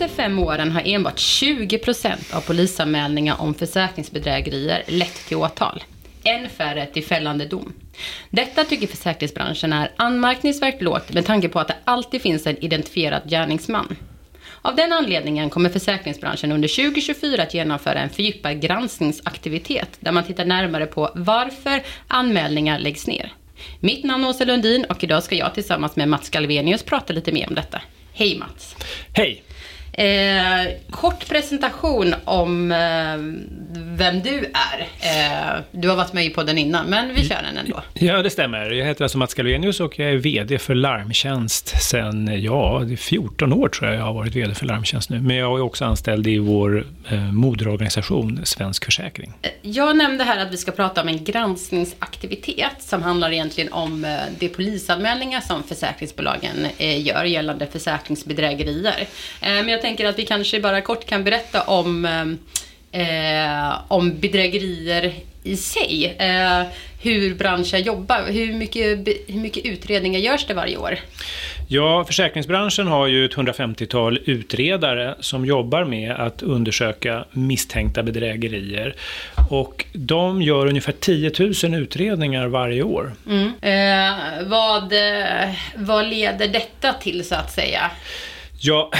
[0.00, 5.84] senaste fem åren har enbart 20 procent av polisanmälningar om försäkringsbedrägerier lett till åtal.
[6.24, 7.72] En färre till fällande dom.
[8.30, 13.22] Detta tycker försäkringsbranschen är anmärkningsvärt lågt med tanke på att det alltid finns en identifierad
[13.30, 13.96] gärningsman.
[14.62, 20.44] Av den anledningen kommer försäkringsbranschen under 2024 att genomföra en fördjupad granskningsaktivitet där man tittar
[20.44, 23.32] närmare på varför anmälningar läggs ner.
[23.80, 27.32] Mitt namn är Åsa Lundin och idag ska jag tillsammans med Mats Galvenius prata lite
[27.32, 27.82] mer om detta.
[28.12, 28.76] Hej Mats!
[29.12, 29.44] Hej!
[29.92, 32.78] Eh, kort presentation om eh,
[33.74, 34.80] vem du är.
[35.00, 37.82] Eh, du har varit med i podden innan, men vi kör den ändå.
[37.94, 38.70] Ja, det stämmer.
[38.70, 43.68] Jag heter alltså Mats Galvenius och jag är VD för Larmtjänst sen, ja, 14 år
[43.68, 45.20] tror jag jag har varit VD för Larmtjänst nu.
[45.20, 49.32] Men jag är också anställd i vår eh, moderorganisation Svensk Försäkring.
[49.42, 54.04] Eh, jag nämnde här att vi ska prata om en granskningsaktivitet som handlar egentligen om
[54.04, 59.06] eh, de polisanmälningar som försäkringsbolagen gör gällande försäkringsbedrägerier.
[59.40, 62.04] Men jag tänker att vi kanske bara kort kan berätta om,
[62.92, 66.16] eh, om bedrägerier i sig.
[66.18, 66.62] Eh,
[67.02, 68.24] hur branschen jobbar.
[68.28, 70.98] Hur mycket, hur mycket utredningar görs det varje år?
[71.68, 78.94] Ja, försäkringsbranschen har ju ett 150-tal utredare som jobbar med att undersöka misstänkta bedrägerier.
[79.50, 83.12] Och de gör ungefär 10 000 utredningar varje år.
[83.26, 83.52] Mm.
[83.62, 87.90] Eh, vad, eh, vad leder detta till så att säga?
[88.60, 88.90] Ja,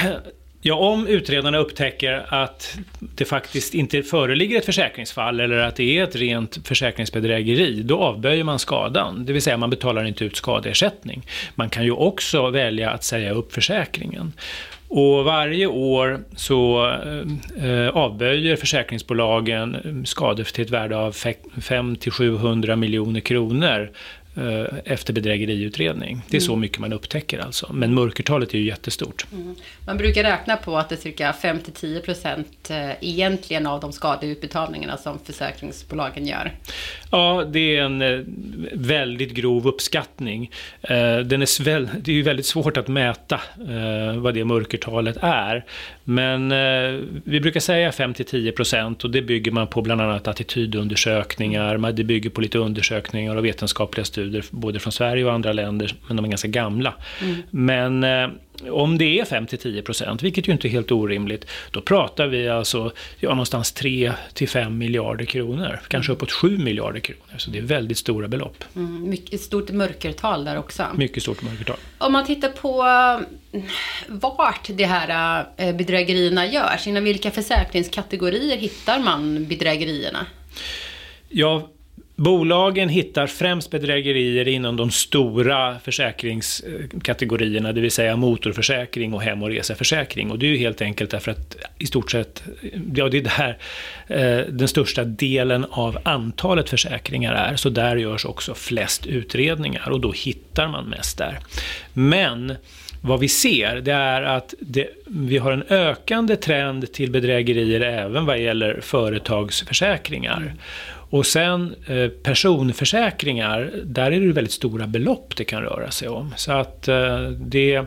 [0.62, 6.04] Ja, om utredarna upptäcker att det faktiskt inte föreligger ett försäkringsfall eller att det är
[6.04, 9.24] ett rent försäkringsbedrägeri, då avböjer man skadan.
[9.26, 11.26] Det vill säga man betalar inte ut skadeersättning.
[11.54, 14.32] Man kan ju också välja att säga upp försäkringen.
[14.88, 16.90] Och varje år så
[17.62, 23.90] eh, avböjer försäkringsbolagen skador till ett värde av 500-700 miljoner kronor
[24.84, 26.22] efter bedrägeriutredning.
[26.28, 26.46] Det är mm.
[26.46, 27.72] så mycket man upptäcker alltså.
[27.72, 29.26] Men mörkertalet är ju jättestort.
[29.32, 29.54] Mm.
[29.86, 34.96] Man brukar räkna på att det är cirka 5-10 procent eh, egentligen av de skadeutbetalningarna
[34.96, 36.52] som försäkringsbolagen gör.
[37.10, 38.20] Ja, det är en eh,
[38.72, 40.50] väldigt grov uppskattning.
[40.80, 43.40] Den är väl, det är ju väldigt svårt att mäta
[44.16, 45.64] vad det mörkertalet är.
[46.04, 46.48] Men
[47.24, 51.92] vi brukar säga 5-10 procent och det bygger man på bland annat attitydundersökningar.
[51.92, 55.94] Det bygger på lite undersökningar och vetenskapliga studier studier både från Sverige och andra länder,
[56.06, 56.94] men de är ganska gamla.
[57.20, 57.42] Mm.
[57.50, 58.28] Men eh,
[58.70, 62.92] om det är 5-10 procent, vilket ju inte är helt orimligt, då pratar vi alltså
[63.18, 65.80] ja, någonstans 3-5 miljarder kronor.
[65.88, 67.38] Kanske uppåt 7 miljarder kronor.
[67.38, 68.64] Så det är väldigt stora belopp.
[68.76, 70.86] Mm, mycket stort mörkertal där också.
[70.94, 71.76] Mycket stort mörkertal.
[71.98, 72.82] Om man tittar på
[73.52, 73.62] eh,
[74.08, 80.26] vart de här eh, bedrägerierna görs, inom vilka försäkringskategorier hittar man bedrägerierna?
[81.28, 81.68] Ja,
[82.20, 89.48] Bolagen hittar främst bedrägerier inom de stora försäkringskategorierna, det vill säga motorförsäkring och hem och
[89.48, 90.30] reseförsäkring.
[90.30, 92.42] Och det är ju helt enkelt därför att i stort sett,
[92.94, 93.58] ja det är där
[94.06, 100.00] eh, den största delen av antalet försäkringar är, så där görs också flest utredningar och
[100.00, 101.38] då hittar man mest där.
[101.92, 102.54] Men
[103.02, 108.26] vad vi ser, det är att det, vi har en ökande trend till bedrägerier även
[108.26, 110.54] vad gäller företagsförsäkringar.
[111.10, 116.34] Och sen eh, personförsäkringar, där är det väldigt stora belopp det kan röra sig om.
[116.36, 117.82] Så att eh, det,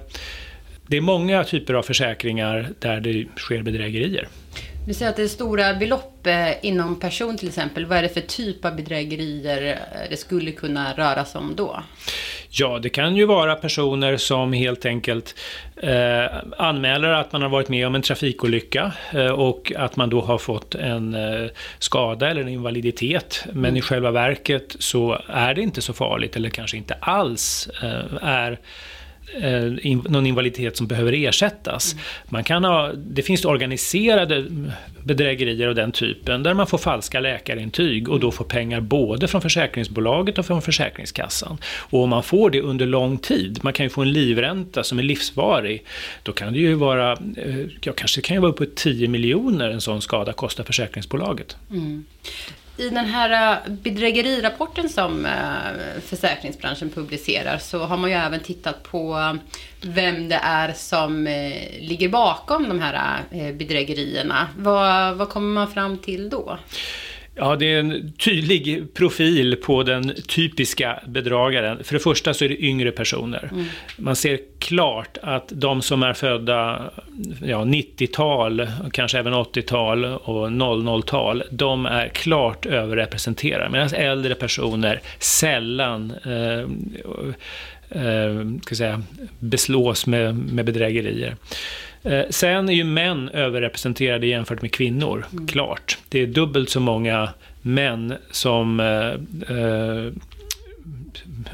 [0.88, 4.28] det är många typer av försäkringar där det sker bedrägerier.
[4.88, 7.86] Du säger att det är stora belopp eh, inom person till exempel.
[7.86, 11.84] Vad är det för typ av bedrägerier eh, det skulle kunna röra sig om då?
[12.50, 15.36] Ja, det kan ju vara personer som helt enkelt
[15.76, 16.26] eh,
[16.58, 20.38] anmäler att man har varit med om en trafikolycka eh, och att man då har
[20.38, 23.46] fått en eh, skada eller en invaliditet.
[23.46, 23.78] Men mm.
[23.78, 28.60] i själva verket så är det inte så farligt eller kanske inte alls eh, är
[29.42, 31.94] Eh, in, någon invaliditet som behöver ersättas.
[31.94, 32.04] Mm.
[32.30, 34.46] Man kan ha, det finns organiserade
[35.04, 39.42] bedrägerier av den typen där man får falska läkarintyg och då får pengar både från
[39.42, 41.58] försäkringsbolaget och från Försäkringskassan.
[41.64, 45.00] Och om man får det under lång tid, man kan ju få en livränta som
[45.00, 45.84] är livsvarig,
[46.24, 49.82] då kan det ju vara, eh, ja kanske kan ju vara uppåt 10 miljoner en
[49.82, 51.58] sån skada kostar försäkringsbolaget.
[51.70, 52.06] Mm.
[52.78, 58.84] I den här eh, bedrägerirapporten som eh, försäkringsbranschen publicerar så har man ju även tittat
[58.84, 59.38] på
[59.82, 63.22] vem det är som eh, ligger bakom de här
[63.54, 64.48] bedrägerierna.
[64.58, 66.60] Vad, vad kommer man fram till då?
[67.36, 71.84] Ja, det är en tydlig profil på den typiska bedragaren.
[71.84, 73.50] För det första så är det yngre personer.
[73.52, 73.66] Mm.
[73.98, 76.92] Man ser klart att de som är födda
[77.46, 83.70] ja, 90-tal, kanske även 80-tal och 00-tal, de är klart överrepresenterade.
[83.70, 86.60] Medan äldre personer sällan eh,
[88.04, 89.04] eh, ska säga,
[89.40, 91.36] beslås med, med bedrägerier.
[92.04, 95.48] Eh, sen är ju män överrepresenterade jämfört med kvinnor, mm.
[95.48, 95.98] klart.
[96.10, 97.30] Det är dubbelt så många
[97.62, 100.12] män som eh, eh,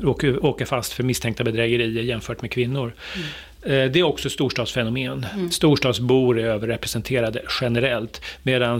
[0.03, 2.93] åker, åker fast för misstänkta bedrägerier jämfört med kvinnor.
[3.15, 3.27] Mm.
[3.63, 5.25] Det är också storstadsfenomen.
[5.33, 5.51] Mm.
[5.51, 8.79] Storstadsbor är överrepresenterade generellt medan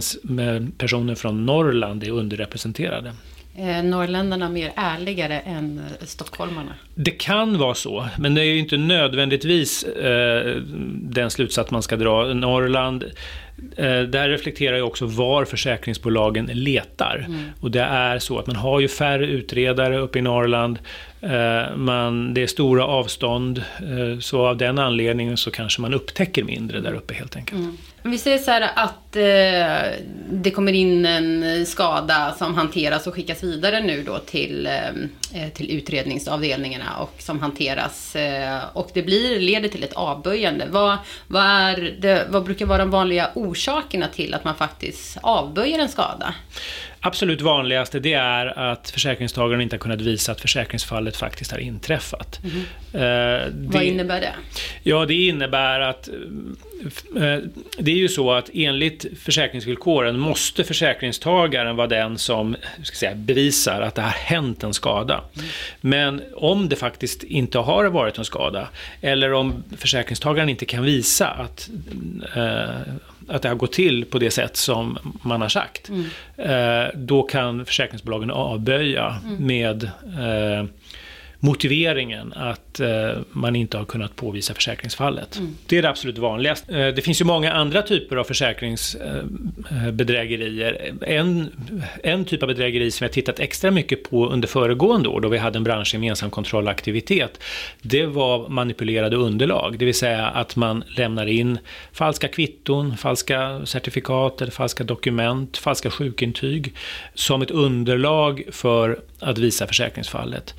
[0.78, 3.12] personer från Norrland är underrepresenterade.
[3.56, 6.74] Eh, norrländarna mer ärligare än eh, stockholmarna?
[6.94, 10.56] Det kan vara så, men det är ju inte nödvändigtvis eh,
[10.92, 12.24] den slutsats man ska dra.
[12.34, 13.10] Norrland Eh,
[14.08, 17.24] där reflekterar ju också var försäkringsbolagen letar.
[17.26, 17.44] Mm.
[17.60, 20.78] Och det är så att man har ju färre utredare uppe i Norrland.
[21.22, 26.44] Eh, man, det är stora avstånd, eh, så av den anledningen så kanske man upptäcker
[26.44, 27.60] mindre där uppe helt enkelt.
[27.60, 27.76] Mm.
[28.02, 29.98] Vi säger så här att eh,
[30.30, 35.70] det kommer in en skada som hanteras och skickas vidare nu då till, eh, till
[35.70, 40.66] utredningsavdelningarna och som hanteras eh, och det blir, leder till ett avböjande.
[40.70, 43.49] Vad, vad, är det, vad brukar vara de vanliga orsakerna
[44.08, 46.34] till att man faktiskt avböjer en skada?
[47.02, 52.40] Absolut vanligaste det är att försäkringstagaren inte har kunnat visa att försäkringsfallet faktiskt har inträffat.
[52.44, 52.64] Mm.
[52.92, 54.34] Det, Vad innebär det?
[54.82, 57.38] Ja, det innebär att eh,
[57.78, 63.80] det är ju så att enligt försäkringsvillkoren måste försäkringstagaren vara den som ska säga, bevisar
[63.80, 65.24] att det har hänt en skada.
[65.34, 65.48] Mm.
[65.80, 68.68] Men om det faktiskt inte har varit en skada
[69.00, 71.70] eller om försäkringstagaren inte kan visa att
[72.36, 72.94] eh,
[73.28, 75.88] att det har gått till på det sätt som man har sagt.
[75.88, 76.04] Mm.
[76.36, 79.46] Eh, då kan försäkringsbolagen avböja mm.
[79.46, 80.64] med eh,
[81.40, 82.88] motiveringen att eh,
[83.30, 85.36] man inte har kunnat påvisa försäkringsfallet.
[85.36, 85.56] Mm.
[85.66, 86.78] Det är det absolut vanligaste.
[86.78, 90.92] Eh, det finns ju många andra typer av försäkringsbedrägerier.
[91.00, 91.50] Eh, en,
[92.02, 95.38] en typ av bedrägeri som har tittat extra mycket på under föregående år då vi
[95.38, 97.40] hade en branschgemensam kontrollaktivitet.
[97.82, 101.58] Det var manipulerade underlag, det vill säga att man lämnar in
[101.92, 106.74] falska kvitton, falska certifikat eller falska dokument, falska sjukintyg
[107.14, 110.54] som ett underlag för att visa försäkringsfallet.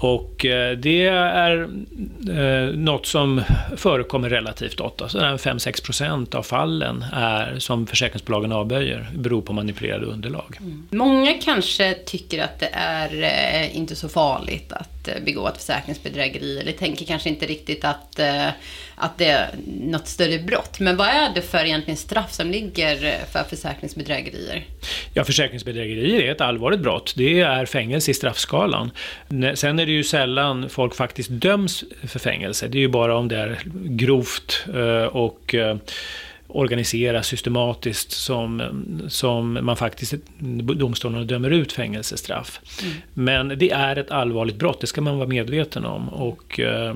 [0.00, 1.68] Och eh, det är
[2.30, 3.42] eh, något som
[3.76, 5.06] förekommer relativt ofta.
[5.06, 10.56] 5-6% av fallen är, som försäkringsbolagen avböjer beror på manipulerade underlag.
[10.60, 10.88] Mm.
[10.90, 16.72] Många kanske tycker att det är eh, inte så farligt att begå ett försäkringsbedrägeri eller
[16.72, 18.48] tänker kanske inte riktigt att eh,
[18.98, 20.80] att det är något större brott.
[20.80, 22.96] Men vad är det för egentligen straff som ligger
[23.32, 24.66] för försäkringsbedrägerier?
[25.14, 27.14] Ja, försäkringsbedrägerier är ett allvarligt brott.
[27.16, 28.90] Det är fängelse i straffskalan.
[29.54, 32.68] Sen är det ju sällan folk faktiskt döms för fängelse.
[32.68, 35.76] Det är ju bara om det är grovt eh, och eh,
[36.48, 38.62] organiseras systematiskt som,
[39.08, 40.14] som man faktiskt,
[40.76, 42.60] domstolarna dömer ut fängelsestraff.
[42.82, 42.94] Mm.
[43.14, 46.08] Men det är ett allvarligt brott, det ska man vara medveten om.
[46.08, 46.94] Och eh,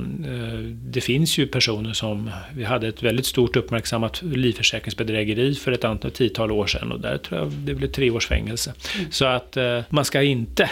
[0.73, 6.11] det finns ju personer som, vi hade ett väldigt stort uppmärksammat livförsäkringsbedrägeri för ett antal
[6.11, 8.73] tiotal år sedan och där tror jag det blev tre års fängelse.
[8.99, 9.13] Mm.
[9.13, 10.71] Så att eh, man ska inte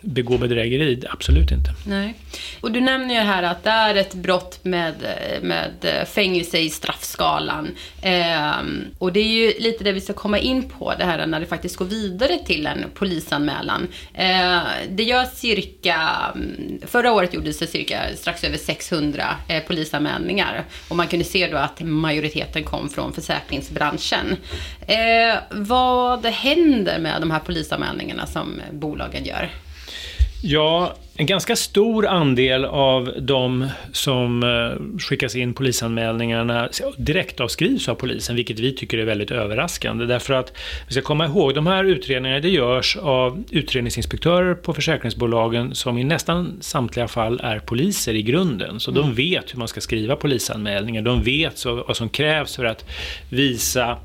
[0.00, 1.70] begå bedrägeri, absolut inte.
[1.86, 2.14] Nej.
[2.60, 4.94] Och du nämner ju här att det är ett brott med,
[5.42, 5.70] med
[6.06, 7.68] fängelse i straffskalan.
[8.04, 8.62] Eh,
[8.98, 11.46] och det är ju lite det vi ska komma in på, det här när det
[11.46, 13.88] faktiskt går vidare till en polisanmälan.
[14.14, 20.64] Eh, det gör cirka, mm, förra året gjordes det cirka strax över 600 eh, polisanmälningar.
[20.88, 24.36] Och man kunde se då att majoriteten kom från försäkringsbranschen.
[24.86, 29.50] Eh, vad händer med de här polisanmälningarna som bolagen gör?
[30.46, 38.36] Ja, en ganska stor andel av de som eh, skickas in polisanmälningarna direktavskrivs av polisen,
[38.36, 40.06] vilket vi tycker är väldigt överraskande.
[40.06, 40.52] Därför att
[40.86, 46.04] vi ska komma ihåg, de här utredningarna det görs av utredningsinspektörer på försäkringsbolagen som i
[46.04, 48.80] nästan samtliga fall är poliser i grunden.
[48.80, 49.02] Så mm.
[49.02, 52.84] de vet hur man ska skriva polisanmälningar, de vet så, vad som krävs för att
[53.30, 53.98] visa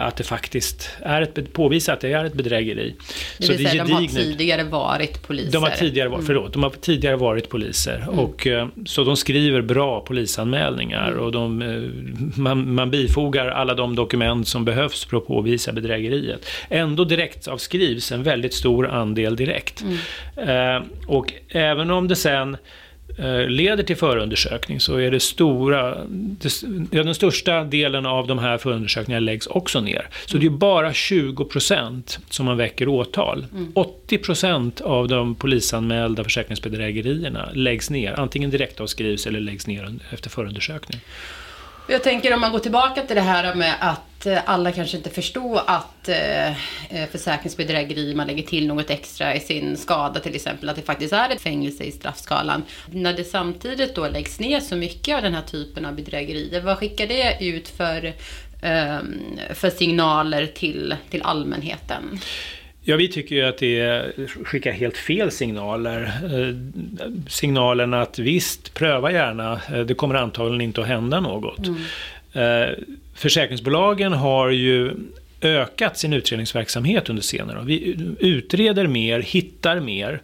[0.00, 2.94] att det faktiskt är ett, påvisa att det är ett bedrägeri.
[3.38, 5.52] Det vill säga, de har tidigare varit poliser?
[5.52, 6.22] De har tidigare, mm.
[6.22, 7.96] förlåt, de har tidigare varit poliser.
[7.96, 8.18] Mm.
[8.18, 11.24] Och, eh, så de skriver bra polisanmälningar mm.
[11.24, 16.46] och de, eh, man, man bifogar alla de dokument som behövs för att påvisa bedrägeriet.
[16.68, 19.84] Ändå direkt avskrivs en väldigt stor andel direkt.
[20.36, 20.82] Mm.
[21.06, 22.58] och även om det sen Eh,
[23.48, 25.96] leder till förundersökning så är det stora,
[26.90, 30.08] den största delen av de här förundersökningarna läggs också ner.
[30.26, 33.46] Så det är bara 20 procent som man väcker åtal.
[33.52, 33.72] Mm.
[33.74, 41.00] 80 procent av de polisanmälda försäkringsbedrägerierna läggs ner, antingen direktavskrivs eller läggs ner efter förundersökning.
[41.88, 44.96] Jag tänker om man går tillbaka till det här med att att eh, alla kanske
[44.96, 50.34] inte förstår att eh, eh, försäkringsbedrägeri, man lägger till något extra i sin skada till
[50.34, 52.62] exempel, att det faktiskt är ett fängelse i straffskalan.
[52.90, 56.78] När det samtidigt då läggs ner så mycket av den här typen av bedrägerier, vad
[56.78, 58.12] skickar det ut för,
[58.62, 62.20] ehm, för signaler till, till allmänheten?
[62.84, 64.12] Ja, vi tycker ju att det
[64.44, 66.02] skickar helt fel signaler.
[66.02, 66.56] Eh,
[67.28, 71.66] signalen att visst, pröva gärna, eh, det kommer antagligen inte att hända något.
[71.66, 71.80] Mm.
[72.32, 72.68] Eh,
[73.14, 74.94] försäkringsbolagen har ju
[75.40, 77.64] ökat sin utredningsverksamhet under senare år.
[77.64, 80.20] Vi utreder mer, hittar mer.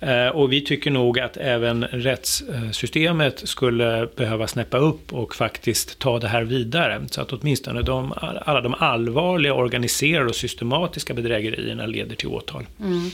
[0.00, 6.18] Eh, och vi tycker nog att även rättssystemet skulle behöva snäppa upp och faktiskt ta
[6.18, 7.02] det här vidare.
[7.10, 8.12] Så att åtminstone de,
[8.46, 12.66] alla de allvarliga, organiserade och systematiska bedrägerierna leder till åtal.
[12.80, 13.10] Mm.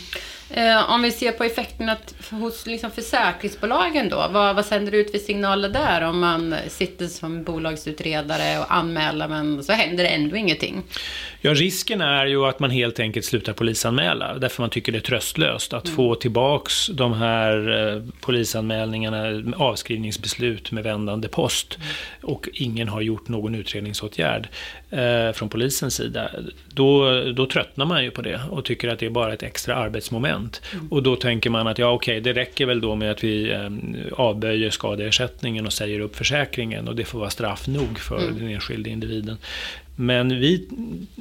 [0.50, 1.97] Eh, om vi ser på effekterna
[2.31, 7.07] hos liksom försäkringsbolagen då, vad, vad sänder det ut för signaler där om man sitter
[7.07, 10.83] som bolagsutredare och anmäler men så händer det ändå ingenting?
[11.41, 15.00] Ja, risken är ju att man helt enkelt slutar polisanmäla därför man tycker det är
[15.00, 15.97] tröstlöst att mm.
[15.97, 21.88] få tillbaks de här eh, polisanmälningarna, avskrivningsbeslut med vändande post mm.
[22.23, 24.49] och ingen har gjort någon utredningsåtgärd
[24.90, 26.31] eh, från polisens sida.
[26.69, 29.75] Då, då tröttnar man ju på det och tycker att det är bara ett extra
[29.75, 30.62] arbetsmoment.
[30.73, 30.88] Mm.
[30.88, 33.52] Och då tänker man att ja, okej, okay, det räcker väl då med att vi
[33.52, 33.71] eh,
[34.12, 38.38] avböjer skadeersättningen och säger upp försäkringen och det får vara straff nog för mm.
[38.38, 39.38] den enskilde individen.
[39.97, 40.69] Men vi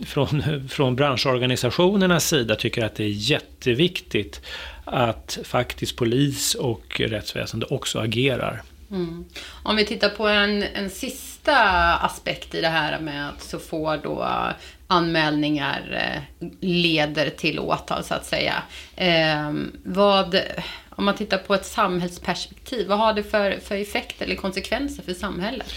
[0.06, 4.42] från, från branschorganisationernas sida tycker att det är jätteviktigt
[4.84, 8.62] att faktiskt polis och rättsväsende också agerar.
[8.92, 9.26] Mm.
[9.64, 11.58] Om vi tittar på en, en sista
[11.96, 14.28] aspekt i det här med att så får då
[14.88, 18.54] anmälningar eh, leder till åtal så att säga.
[18.96, 20.40] Eh, vad,
[20.90, 25.14] om man tittar på ett samhällsperspektiv, vad har det för, för effekt eller konsekvenser för
[25.14, 25.74] samhället?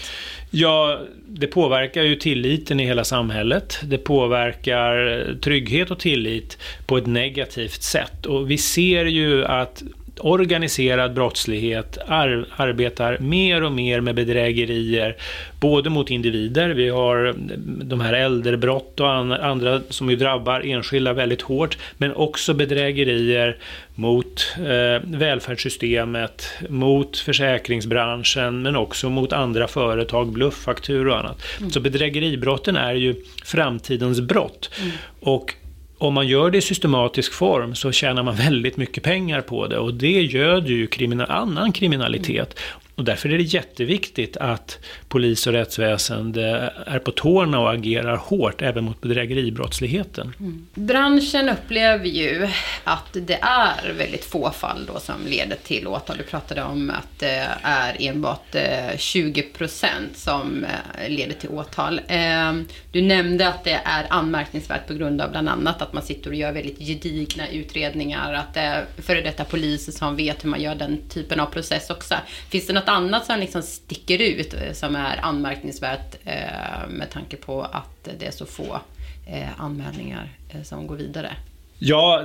[0.51, 3.79] Ja, det påverkar ju tilliten i hela samhället.
[3.83, 8.25] Det påverkar trygghet och tillit på ett negativt sätt.
[8.25, 9.83] Och vi ser ju att
[10.19, 15.15] organiserad brottslighet ar arbetar mer och mer med bedrägerier,
[15.59, 17.35] både mot individer, vi har
[17.83, 23.57] de här äldrebrott och andra som ju drabbar enskilda väldigt hårt, men också bedrägerier
[23.95, 31.41] mot eh, välfärdssystemet, mot försäkringsbranschen, men också mot andra företag, blufffakturor och annat.
[31.59, 31.71] Mm.
[31.71, 34.69] Så bedrägeribrotten är ju framtidens brott.
[34.79, 34.91] Mm.
[35.19, 35.53] Och
[35.99, 39.77] om man gör det i systematisk form så tjänar man väldigt mycket pengar på det
[39.77, 42.59] och det göder ju kriminal, annan kriminalitet.
[42.99, 48.61] Och därför är det jätteviktigt att polis och rättsväsende är på tårna och agerar hårt
[48.61, 50.33] även mot bedrägeribrottsligheten.
[50.39, 50.67] Mm.
[50.73, 52.47] Branschen upplever ju
[52.83, 56.17] att det är väldigt få fall då som leder till åtal.
[56.17, 62.01] Du pratade om att det är enbart eh, 20 procent som eh, leder till åtal.
[62.07, 66.29] Ehm, du nämnde att det är anmärkningsvärt på grund av bland annat att man sitter
[66.29, 70.61] och gör väldigt gedigna utredningar, att det är före detta poliser som vet hur man
[70.61, 72.15] gör den typen av process också.
[72.49, 77.37] Finns det något annat som liksom sticker ut eh, som är anmärkningsvärt eh, med tanke
[77.37, 78.79] på att det är så få
[79.27, 80.29] eh, anmälningar
[80.63, 81.35] som går vidare?
[81.81, 82.23] Ja,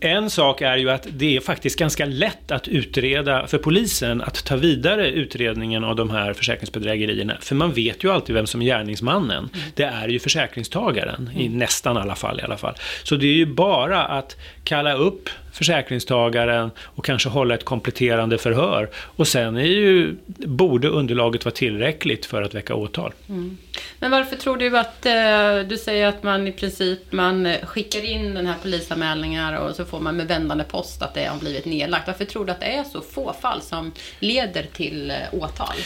[0.00, 4.44] en sak är ju att det är faktiskt ganska lätt att utreda för polisen att
[4.44, 7.36] ta vidare utredningen av de här försäkringsbedrägerierna.
[7.40, 9.50] För man vet ju alltid vem som är gärningsmannen.
[9.54, 9.66] Mm.
[9.74, 11.58] Det är ju försäkringstagaren, i mm.
[11.58, 12.74] nästan alla fall i alla fall.
[13.04, 18.88] Så det är ju bara att kalla upp försäkringstagaren och kanske hålla ett kompletterande förhör.
[18.94, 20.16] Och sen är ju,
[20.46, 23.12] borde underlaget vara tillräckligt för att väcka åtal.
[23.28, 23.58] Mm.
[23.98, 28.34] Men varför tror du att, eh, du säger att man i princip man skickar in
[28.34, 32.06] den här polisanmälningar och så får man med vändande post att det har blivit nedlagt.
[32.06, 35.76] Varför tror du att det är så få fall som leder till eh, åtal?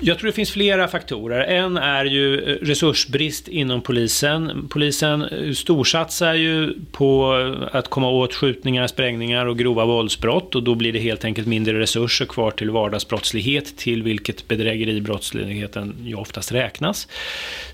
[0.00, 1.40] Jag tror det finns flera faktorer.
[1.40, 4.68] En är ju eh, resursbrist inom polisen.
[4.70, 7.32] Polisen storsatsar ju på
[7.72, 9.11] att komma åt skjutningar, sprängningar
[9.46, 14.02] och grova våldsbrott och då blir det helt enkelt mindre resurser kvar till vardagsbrottslighet till
[14.02, 17.08] vilket bedrägeribrottsligheten ju oftast räknas.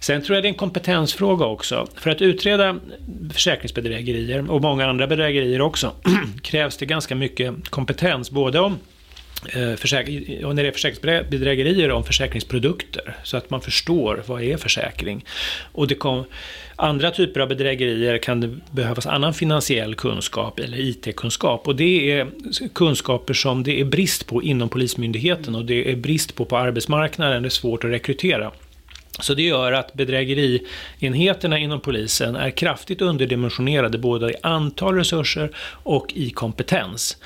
[0.00, 1.86] Sen tror jag det är en kompetensfråga också.
[1.94, 2.76] För att utreda
[3.32, 5.92] försäkringsbedrägerier och många andra bedrägerier också
[6.42, 8.78] krävs det ganska mycket kompetens både om
[9.46, 15.24] Eh, och när det är försäkringsbedrägerier om försäkringsprodukter så att man förstår vad är försäkring.
[15.72, 16.24] Och det kom,
[16.76, 22.28] andra typer av bedrägerier kan det behövas annan finansiell kunskap eller IT-kunskap och det är
[22.74, 27.42] kunskaper som det är brist på inom Polismyndigheten och det är brist på på arbetsmarknaden,
[27.42, 28.50] det är svårt att rekrytera.
[29.20, 35.50] Så det gör att bedrägerienheterna inom polisen är kraftigt underdimensionerade både i antal resurser
[35.82, 37.16] och i kompetens.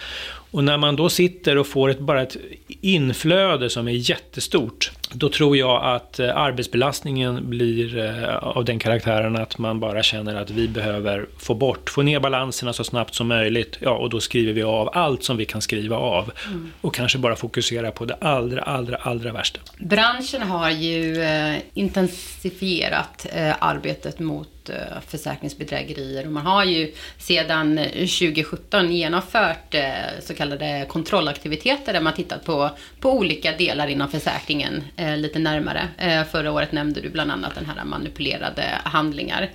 [0.53, 2.37] Och när man då sitter och får ett, bara ett
[2.81, 9.37] inflöde som är jättestort, då tror jag att eh, arbetsbelastningen blir eh, av den karaktären
[9.37, 13.29] att man bara känner att vi behöver få bort, få ner balanserna så snabbt som
[13.29, 13.79] möjligt.
[13.81, 16.33] Ja, och då skriver vi av allt som vi kan skriva av.
[16.47, 16.73] Mm.
[16.81, 19.61] Och kanske bara fokusera på det allra, allra, allra värsta.
[19.79, 23.27] Branschen har ju eh, intensifierat
[23.59, 30.87] arbetet mot Eh, försäkringsbedrägerier och man har ju sedan eh, 2017 genomfört eh, så kallade
[30.89, 34.85] kontrollaktiviteter där man tittat på, på olika delar inom försäkringen
[35.17, 35.89] lite närmare.
[36.31, 39.51] Förra året nämnde du bland annat den här manipulerade handlingar.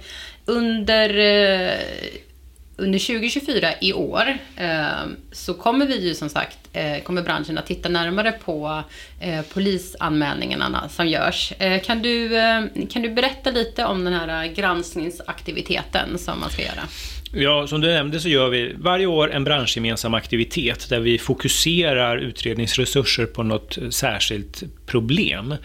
[0.45, 1.09] Under,
[2.77, 7.65] under 2024 i år ehm, så kommer vi ju som sagt, eh, kommer branschen att
[7.65, 8.84] titta närmare på
[9.19, 11.53] eh, polisanmälningarna som görs.
[11.60, 16.62] Eh, kan, du, ehm, kan du berätta lite om den här granskningsaktiviteten som man ska
[16.62, 16.84] göra?
[17.31, 22.17] Ja, som du nämnde så gör vi varje år en branschgemensam aktivitet där vi fokuserar
[22.17, 25.55] utredningsresurser på något särskilt problem.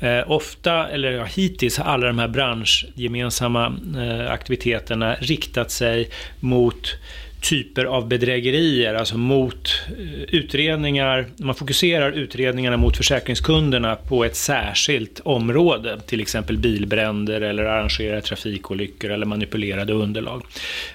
[0.00, 6.10] Eh, ofta, eller ja, hittills har alla de här branschgemensamma eh, aktiviteterna riktat sig
[6.40, 6.96] mot
[7.40, 15.20] typer av bedrägerier, alltså mot eh, utredningar, man fokuserar utredningarna mot försäkringskunderna på ett särskilt
[15.20, 20.42] område, till exempel bilbränder eller arrangerade trafikolyckor eller manipulerade underlag.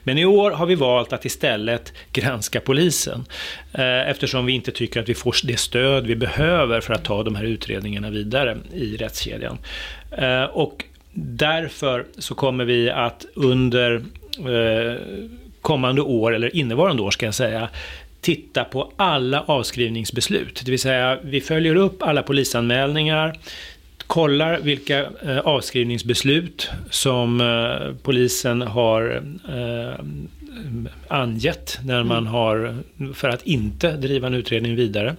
[0.04, 3.26] Men i år har vi valt att istället granska polisen,
[3.74, 7.24] eh, eftersom vi inte tycker att vi får det stöd vi behöver för att ta
[7.24, 9.58] de här utredningarna vidare i rättskedjan.
[10.12, 10.84] Eh, och
[11.14, 14.02] därför så kommer vi att under
[15.66, 17.70] kommande år, eller innevarande år ska jag säga,
[18.22, 20.62] titta på alla avskrivningsbeslut.
[20.66, 23.40] Det vill säga, vi följer upp alla polisanmälningar,
[24.08, 30.06] kollar vilka eh, avskrivningsbeslut som eh, polisen har eh,
[31.08, 32.34] angett när man mm.
[32.34, 32.78] har,
[33.14, 35.16] för att inte driva en utredning vidare.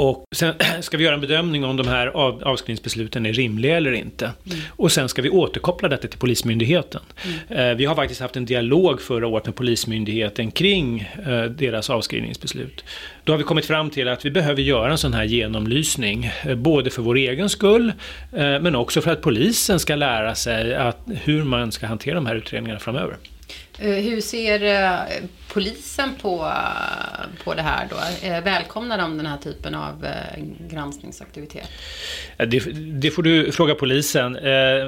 [0.00, 3.92] Och sen ska vi göra en bedömning om de här av, avskrivningsbesluten är rimliga eller
[3.92, 4.24] inte.
[4.24, 4.58] Mm.
[4.68, 7.00] Och sen ska vi återkoppla detta till Polismyndigheten.
[7.48, 7.70] Mm.
[7.70, 12.84] Eh, vi har faktiskt haft en dialog förra året med Polismyndigheten kring eh, deras avskrivningsbeslut.
[13.24, 16.54] Då har vi kommit fram till att vi behöver göra en sån här genomlysning, eh,
[16.54, 17.92] både för vår egen skull,
[18.32, 22.26] eh, men också för att polisen ska lära sig att, hur man ska hantera de
[22.26, 23.16] här utredningarna framöver.
[23.80, 26.52] Eh, hur ser eh, polisen på,
[27.44, 28.26] på det här då?
[28.28, 30.06] Eh, välkomnar de den här typen av
[30.70, 31.68] granskningsaktivitet?
[32.36, 32.58] Det,
[33.00, 34.32] det får du fråga polisen.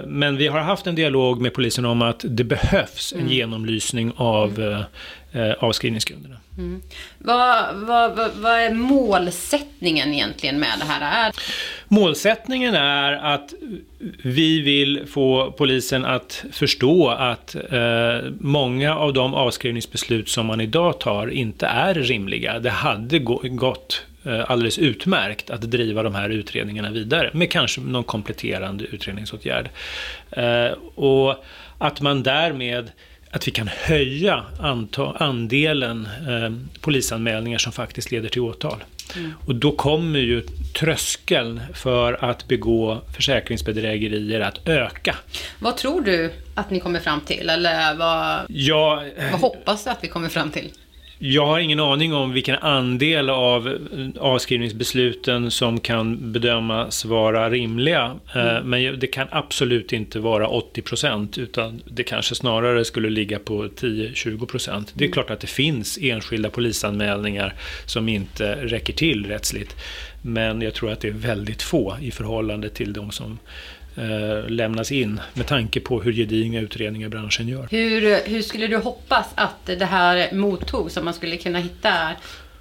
[0.06, 3.32] Men vi har haft en dialog med polisen om att det behövs en mm.
[3.32, 4.84] genomlysning av mm
[5.32, 6.36] eh, avskrivningsgrunderna.
[6.58, 6.82] Mm.
[7.18, 11.32] Vad, vad, vad, vad, är målsättningen egentligen med det här?
[11.92, 13.54] Målsättningen är att
[14.22, 21.00] vi vill få polisen att förstå att eh, många av de avskrivningsbeslut som man idag
[21.00, 22.58] tar inte är rimliga.
[22.58, 28.04] Det hade gått eh, alldeles utmärkt att driva de här utredningarna vidare med kanske någon
[28.04, 29.68] kompletterande utredningsåtgärd.
[30.30, 31.44] Eh, och
[31.78, 32.90] att man därmed
[33.30, 34.44] att vi kan höja
[35.18, 38.84] andelen eh, polisanmälningar som faktiskt leder till åtal.
[39.16, 39.32] Mm.
[39.46, 40.40] Och då kommer ju
[40.80, 45.16] tröskeln för att begå försäkringsbedrägerier att öka.
[45.58, 47.50] Vad tror du att ni kommer fram till?
[47.50, 50.72] Eller vad, ja, vad hoppas du att vi kommer fram till?
[51.24, 53.78] Jag har ingen aning om vilken andel av
[54.20, 58.16] avskrivningsbesluten som kan bedömas vara rimliga.
[58.34, 58.70] Eh, mm.
[58.70, 63.64] Men det kan absolut inte vara 80 procent utan det kanske snarare skulle ligga på
[63.64, 64.92] 10-20 procent.
[64.94, 65.12] Det är mm.
[65.12, 67.54] klart att det finns enskilda polisanmälningar
[67.86, 69.76] som inte räcker till rättsligt.
[70.22, 73.38] Men jag tror att det är väldigt få i förhållande till de som
[73.96, 77.68] eh, lämnas in med tanke på hur gedigna utredningar branschen gör.
[77.70, 81.92] Hur, hur skulle du hoppas att det här mottogs, om man skulle kunna hitta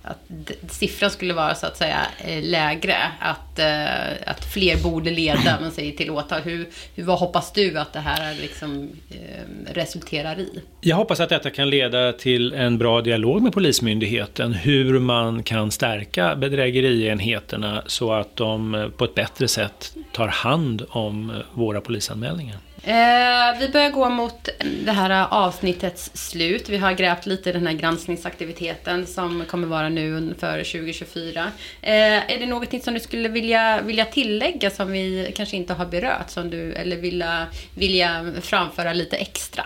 [0.03, 2.95] att siffran skulle vara så att säga eh, lägre.
[3.19, 6.41] Att, eh, att fler borde leda men säger, till åtal.
[6.41, 10.61] Hur, hur, vad hoppas du att det här liksom, eh, resulterar i?
[10.81, 14.53] Jag hoppas att detta kan leda till en bra dialog med Polismyndigheten.
[14.53, 20.85] Hur man kan stärka bedrägerienheterna så att de eh, på ett bättre sätt tar hand
[20.89, 22.57] om våra polisanmälningar.
[22.83, 24.49] Eh, vi börjar gå mot
[24.85, 26.69] det här avsnittets slut.
[26.69, 31.51] Vi har grävt lite i den här granskningsaktiviteten som kommer vara nu för 2024.
[31.81, 31.93] Eh,
[32.33, 36.29] är det någonting som du skulle vilja, vilja tillägga som vi kanske inte har berört?
[36.29, 39.63] Som du, eller vilja, vilja framföra lite extra?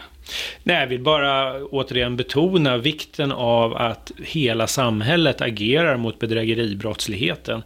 [0.63, 7.63] Nej, jag vill bara återigen betona vikten av att hela samhället agerar mot bedrägeribrottsligheten.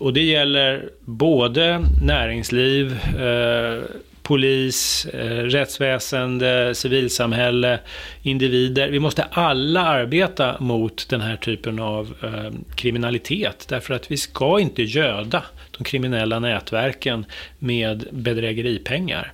[0.00, 3.82] Och det gäller både näringsliv, eh,
[4.28, 7.78] polis, eh, rättsväsende, civilsamhälle,
[8.22, 8.88] individer.
[8.88, 14.60] Vi måste alla arbeta mot den här typen av eh, kriminalitet därför att vi ska
[14.60, 15.42] inte göda
[15.78, 17.26] de kriminella nätverken
[17.58, 19.32] med bedrägeripengar.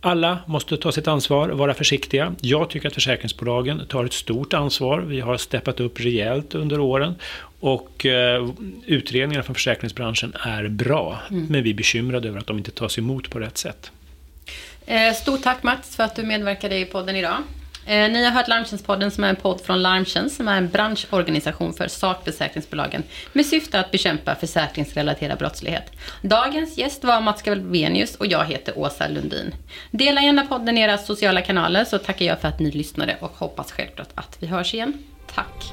[0.00, 2.34] Alla måste ta sitt ansvar, vara försiktiga.
[2.40, 5.00] Jag tycker att försäkringsbolagen tar ett stort ansvar.
[5.00, 7.14] Vi har steppat upp rejält under åren
[7.60, 8.48] och eh,
[8.86, 11.18] utredningarna från försäkringsbranschen är bra.
[11.30, 11.46] Mm.
[11.50, 13.92] Men vi är bekymrade över att de inte tas emot på rätt sätt.
[14.88, 17.36] Eh, stort tack Mats för att du medverkade i podden idag.
[17.86, 21.72] Eh, ni har hört Larmtjänstpodden som är en podd från Larmtjänst som är en branschorganisation
[21.72, 25.92] för sakförsäkringsbolagen med syfte att bekämpa försäkringsrelaterad brottslighet.
[26.22, 29.54] Dagens gäst var Mats Galvenius och jag heter Åsa Lundin.
[29.90, 33.32] Dela gärna podden i era sociala kanaler så tackar jag för att ni lyssnade och
[33.36, 34.92] hoppas självklart att vi hörs igen.
[35.34, 35.72] Tack!